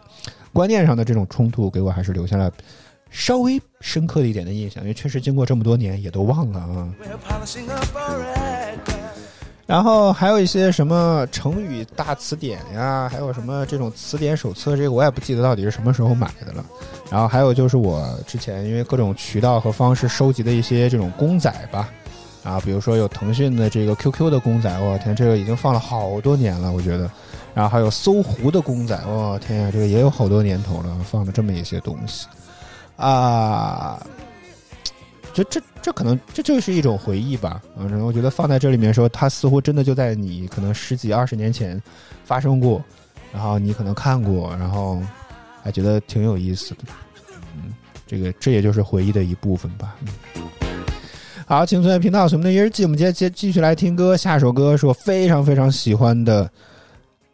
[0.52, 2.52] 观念上的这种冲突，给我还是留下了
[3.12, 6.90] 稍微深刻一点的印象，因为确实经过这么多年也都忘了啊。
[9.68, 16.66] 然后还有一些什么成语大词典呀，还有什么这种词典手册，这个我也不记得到底是什么时候买的了。
[17.10, 21.90] 然后还有就是我之前因为各种渠道和方式收集的一些这种公仔吧，
[22.44, 27.10] 啊，比如说有腾讯的这个 QQ 的公仔，我天，这个已经放了好多年了，我觉得。
[27.54, 32.28] 然后还有搜狐的公仔，我天呀，这个也有好多年头了，放了这么一些东西，
[33.02, 34.06] 啊。
[35.34, 41.82] 这这这可能这就是一种回忆吧，嗯，我觉得放在这里面说，它似乎真的就在你可能十几二十年前
[42.26, 42.84] 发生过，
[43.32, 45.02] 然后你可能看过，然后
[45.64, 46.84] 还觉得挺有意思的，
[47.56, 47.74] 嗯，
[48.06, 49.96] 这个这也就是回忆的一部分吧。
[50.36, 50.44] 嗯、
[51.46, 56.52] 好，青春频道我们的日记，我们接接继续来听歌，下首歌是我非常非常喜欢的。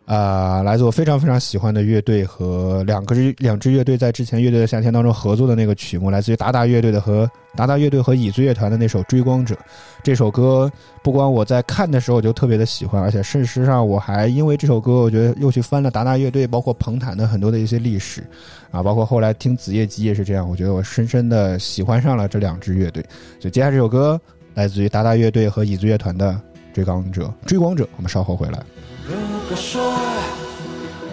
[0.07, 9.53] 啊、来自我非常非常喜欢的乐队和两个支两支乐队在之前乐队的夏天当中合作的那个曲目，来自于达达乐队的和达达乐队和椅子乐团的那首《追光者》。
[10.01, 10.71] 这首歌
[11.03, 18.23] 不光我在看的时候就特别的喜欢，而且事实上我还因为这首歌，我觉得又去翻了达达乐队，包括彭坦的很多的一些历史
[18.71, 23.03] 啊，包括后来听子夜姬也是这样，我觉得我深深的喜欢上了这两支乐队。
[23.41, 24.17] 所以接下来这首歌
[24.53, 26.31] 来自于达达乐队和椅子乐团的
[26.73, 27.25] 《追光者》。
[27.45, 29.36] 追光者，我们稍后回来。
[29.49, 29.95] 如果说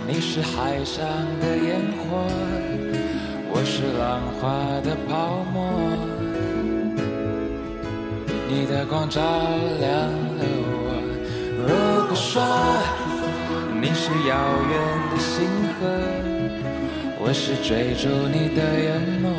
[0.08, 1.06] 你是海上
[1.40, 2.26] 的烟火，
[3.48, 4.50] 我是浪花
[4.82, 5.70] 的泡沫，
[8.48, 9.20] 你的光照
[9.78, 10.98] 亮了我。
[11.62, 11.68] 如
[12.08, 12.42] 果说
[13.80, 14.34] 你是遥
[14.68, 14.74] 远
[15.12, 15.46] 的星
[15.78, 15.86] 河，
[17.20, 19.30] 我是追逐你的眼眸，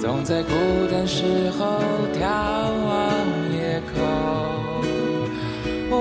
[0.00, 0.48] 总在孤
[0.90, 1.82] 单时候
[2.14, 2.24] 眺
[2.86, 3.29] 望。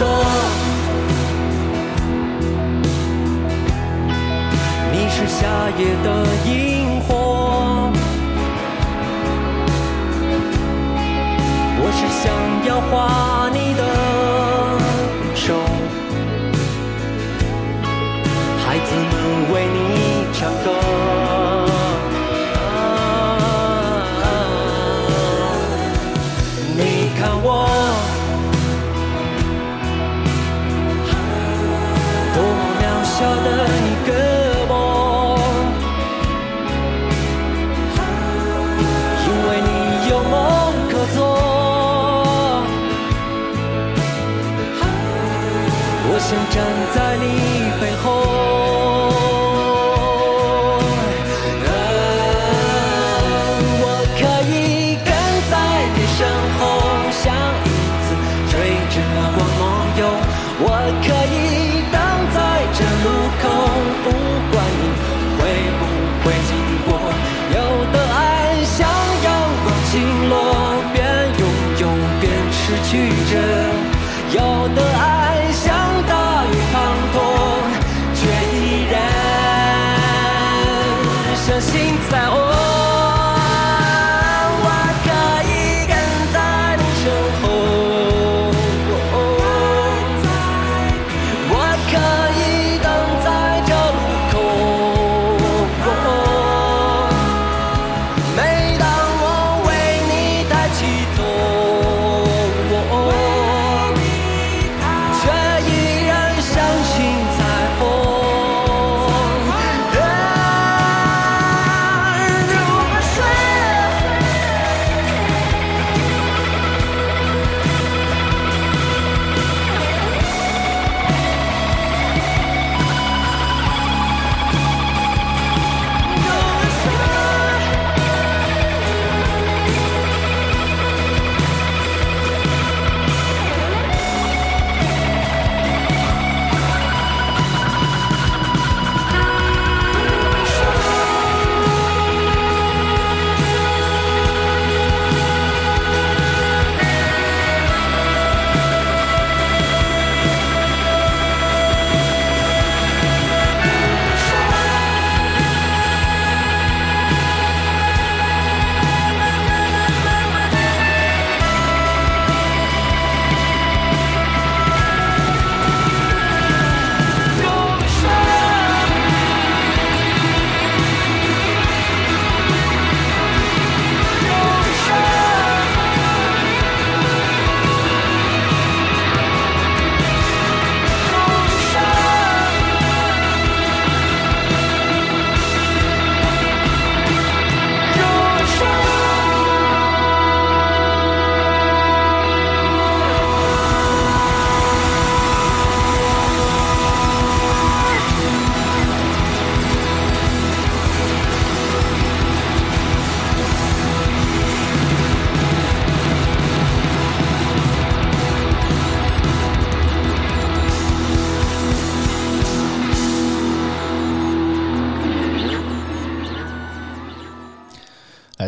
[0.00, 0.06] 你
[5.10, 6.79] 是夏夜的萤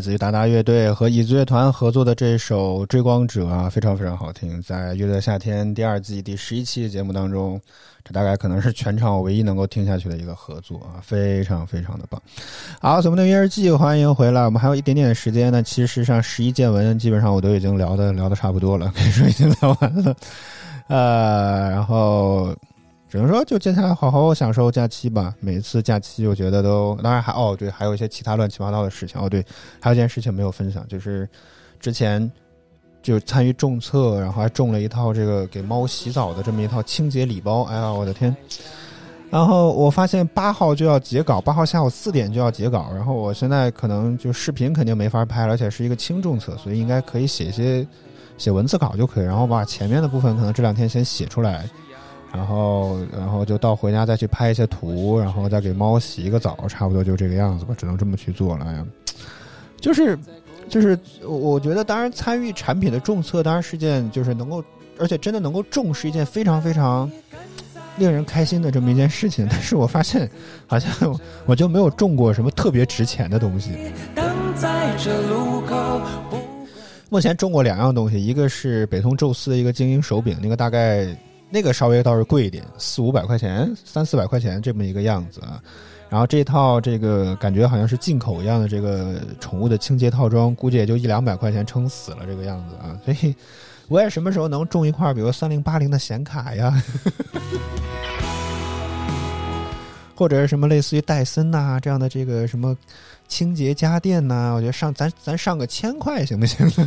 [0.03, 4.61] 自于达达乐队和椅子乐团合作的这首《追光者》啊，非常非常好听。
[4.61, 7.61] 在《乐队夏天》第二季第十一期节目当中，
[8.05, 12.21] 这大概可能是全场我唯一能够听下去的一个合作啊，非常非常的棒。
[12.81, 15.63] 好，咱们的约日记欢迎回来，我们还有一点点时间呢。
[15.63, 20.17] 其实上十一见闻基本上我都已经聊的聊的差不多了，可以说已经聊完了。
[20.89, 22.53] 呃，然后
[23.13, 25.35] 只能说就接下来好好享受假期吧。
[25.39, 29.45] 每次假期我觉得都，当然还哦对，还有一些其他乱七八糟的事情哦对，
[29.79, 31.29] 还有一件事情没有分享，就是
[31.79, 32.33] 之前
[33.03, 37.65] 就参与众测，然后还中了一套这个给猫洗澡的这么一套清洁礼包。
[37.65, 38.35] 哎呀，我的天！
[39.29, 47.87] 然后我发现八号就要截稿，八号下午四点就要截稿，然后我现在可能就视频肯定没法拍，而且是一个轻重测，所以应该可以写一些
[48.39, 51.69] 写文字稿就可以，然后把前面的部分可能这两天先写出来，
[52.33, 58.87] 然后然后就到回家再去拍一些图，然后再给猫洗一个澡，差不多就这个样子吧，只能这么去做了哎呀。
[59.81, 60.19] 就是
[60.69, 64.65] 就是，我我觉得当然参与产品的重测当然是件就是能够，
[64.99, 67.11] 而且真的能够重视一件非常非常
[67.99, 69.47] 令人开心的这么一件事情。
[69.51, 70.31] 但是我发现
[70.67, 73.73] 好像我我就没有中过什么特别值钱的东西。
[77.11, 81.07] 目前中过两样东西，一个是北通宙斯的一个精英手柄，那个大概
[81.55, 85.63] 那个稍微倒是贵一点，四五百块钱，三四百块钱这么一个样子啊。
[86.09, 92.99] 然后这套这个感觉好像是进口一样的这个宠物的清洁套装，估计也就一两百块钱撑死了这个样子啊。
[93.05, 93.37] 所以
[93.89, 96.73] 我也什么时候能中一块，比如三零八零的显卡呀，
[100.17, 102.75] 或者是什么类似于戴森呐、这样的这个什么
[103.29, 106.67] 清洁家电呐、我觉得上咱咱上个千块行不行？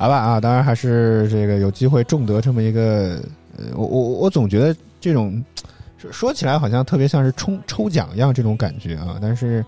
[0.00, 3.20] 好吧啊，当然还是这个有机会中得这么一个，
[3.58, 5.44] 呃，我我我总觉得这种
[5.98, 9.62] 说说起来好像特别像是抽抽奖一样这种感觉啊，但是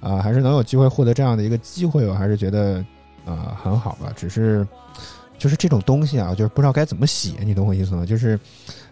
[0.00, 2.82] 啊、还是能有机会获得这样的一个机会，我还是觉得
[3.26, 4.10] 啊、很好吧。
[4.16, 4.66] 只是
[5.38, 8.06] 就是这种东西啊，就是不知道该怎么写，你懂我意思吗？
[8.06, 8.38] 就是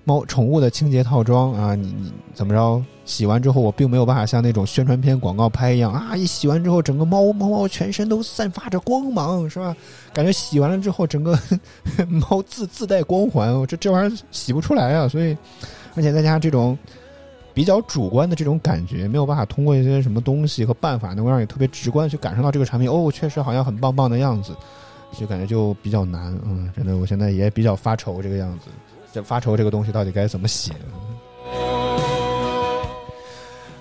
[0.05, 2.85] 猫宠物的清洁套装啊，你你怎么着？
[3.05, 9.75] 洗完之后，我并没有办法像那种宣传片广告拍一样啊，一洗完之后，整个猫猫猫全身都散发着光芒，是吧？
[10.13, 11.37] 感觉洗完了之后，整个
[12.07, 15.09] 猫自自带光环，我这这玩意儿洗不出来啊！
[15.09, 15.37] 所以，
[15.97, 16.79] 而且再加上这种
[17.53, 24.55] 比较主观的这种感觉，没有办法通过一些什么东西和办法，能够让你特别直观去感受到这个产品哦，确实好像很棒棒的样子，
[25.19, 26.37] 就感觉就比较难。
[26.45, 28.67] 嗯，真的，我现在也比较发愁这个样子，
[29.13, 30.73] 这发愁这个东西到底该怎么写。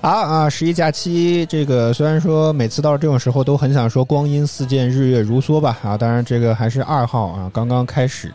[0.02, 8.34] 好啊，十一假期，这个虽然说每次到这种时候都很想说光阴似箭，日月如梭吧啊，当然这个还是二号啊，刚刚开始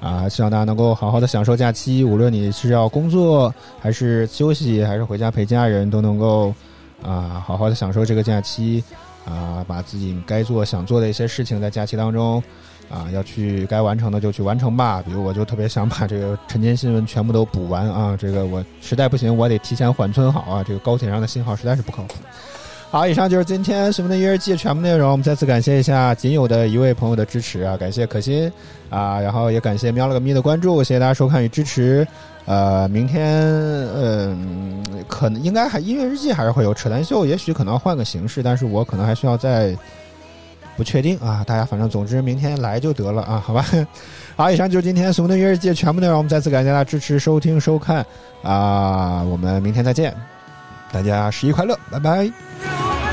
[0.00, 6.52] 啊，希望大家能够好好的享受假期，无论你是要工作还是休息，还是回家陪家人，都能够
[7.04, 8.82] 啊好好的享受这个假期
[9.26, 12.42] 啊，把自己该做想做的一些事情在假期当中。
[12.88, 15.02] 啊，要去该完成的就去完成吧。
[15.04, 18.16] 比如，我就特别想把这个晨间新闻全部都补完啊。
[18.16, 20.62] 这个我实在不行，我得提前缓存好啊。
[20.62, 22.14] 这个高铁上的信号实在是不靠谱。
[22.88, 25.10] 好，以上就是今天新闻的一日记全部内容。
[25.10, 28.48] 我们再次感谢一下仅有的一位朋友的支持啊，感谢可心
[28.88, 32.06] 啊，然后也感谢喵了个咪的关注，谢谢大家收看与支持。
[32.46, 33.26] 呃，明天
[33.94, 39.76] 嗯、可能应该还音乐日记还是会有扯淡秀，也许可能要换个形式，但是我可能还需要再。
[40.76, 43.64] 不确定啊，大家反正总之明天来就得了啊，好吧。
[44.36, 48.04] 好，以上就是今天俗的音乐日记全部内容，我们再次感谢大家支持、收听、收看
[48.42, 50.14] 啊，我们明天再见，
[50.92, 53.05] 大家十一快乐，拜拜。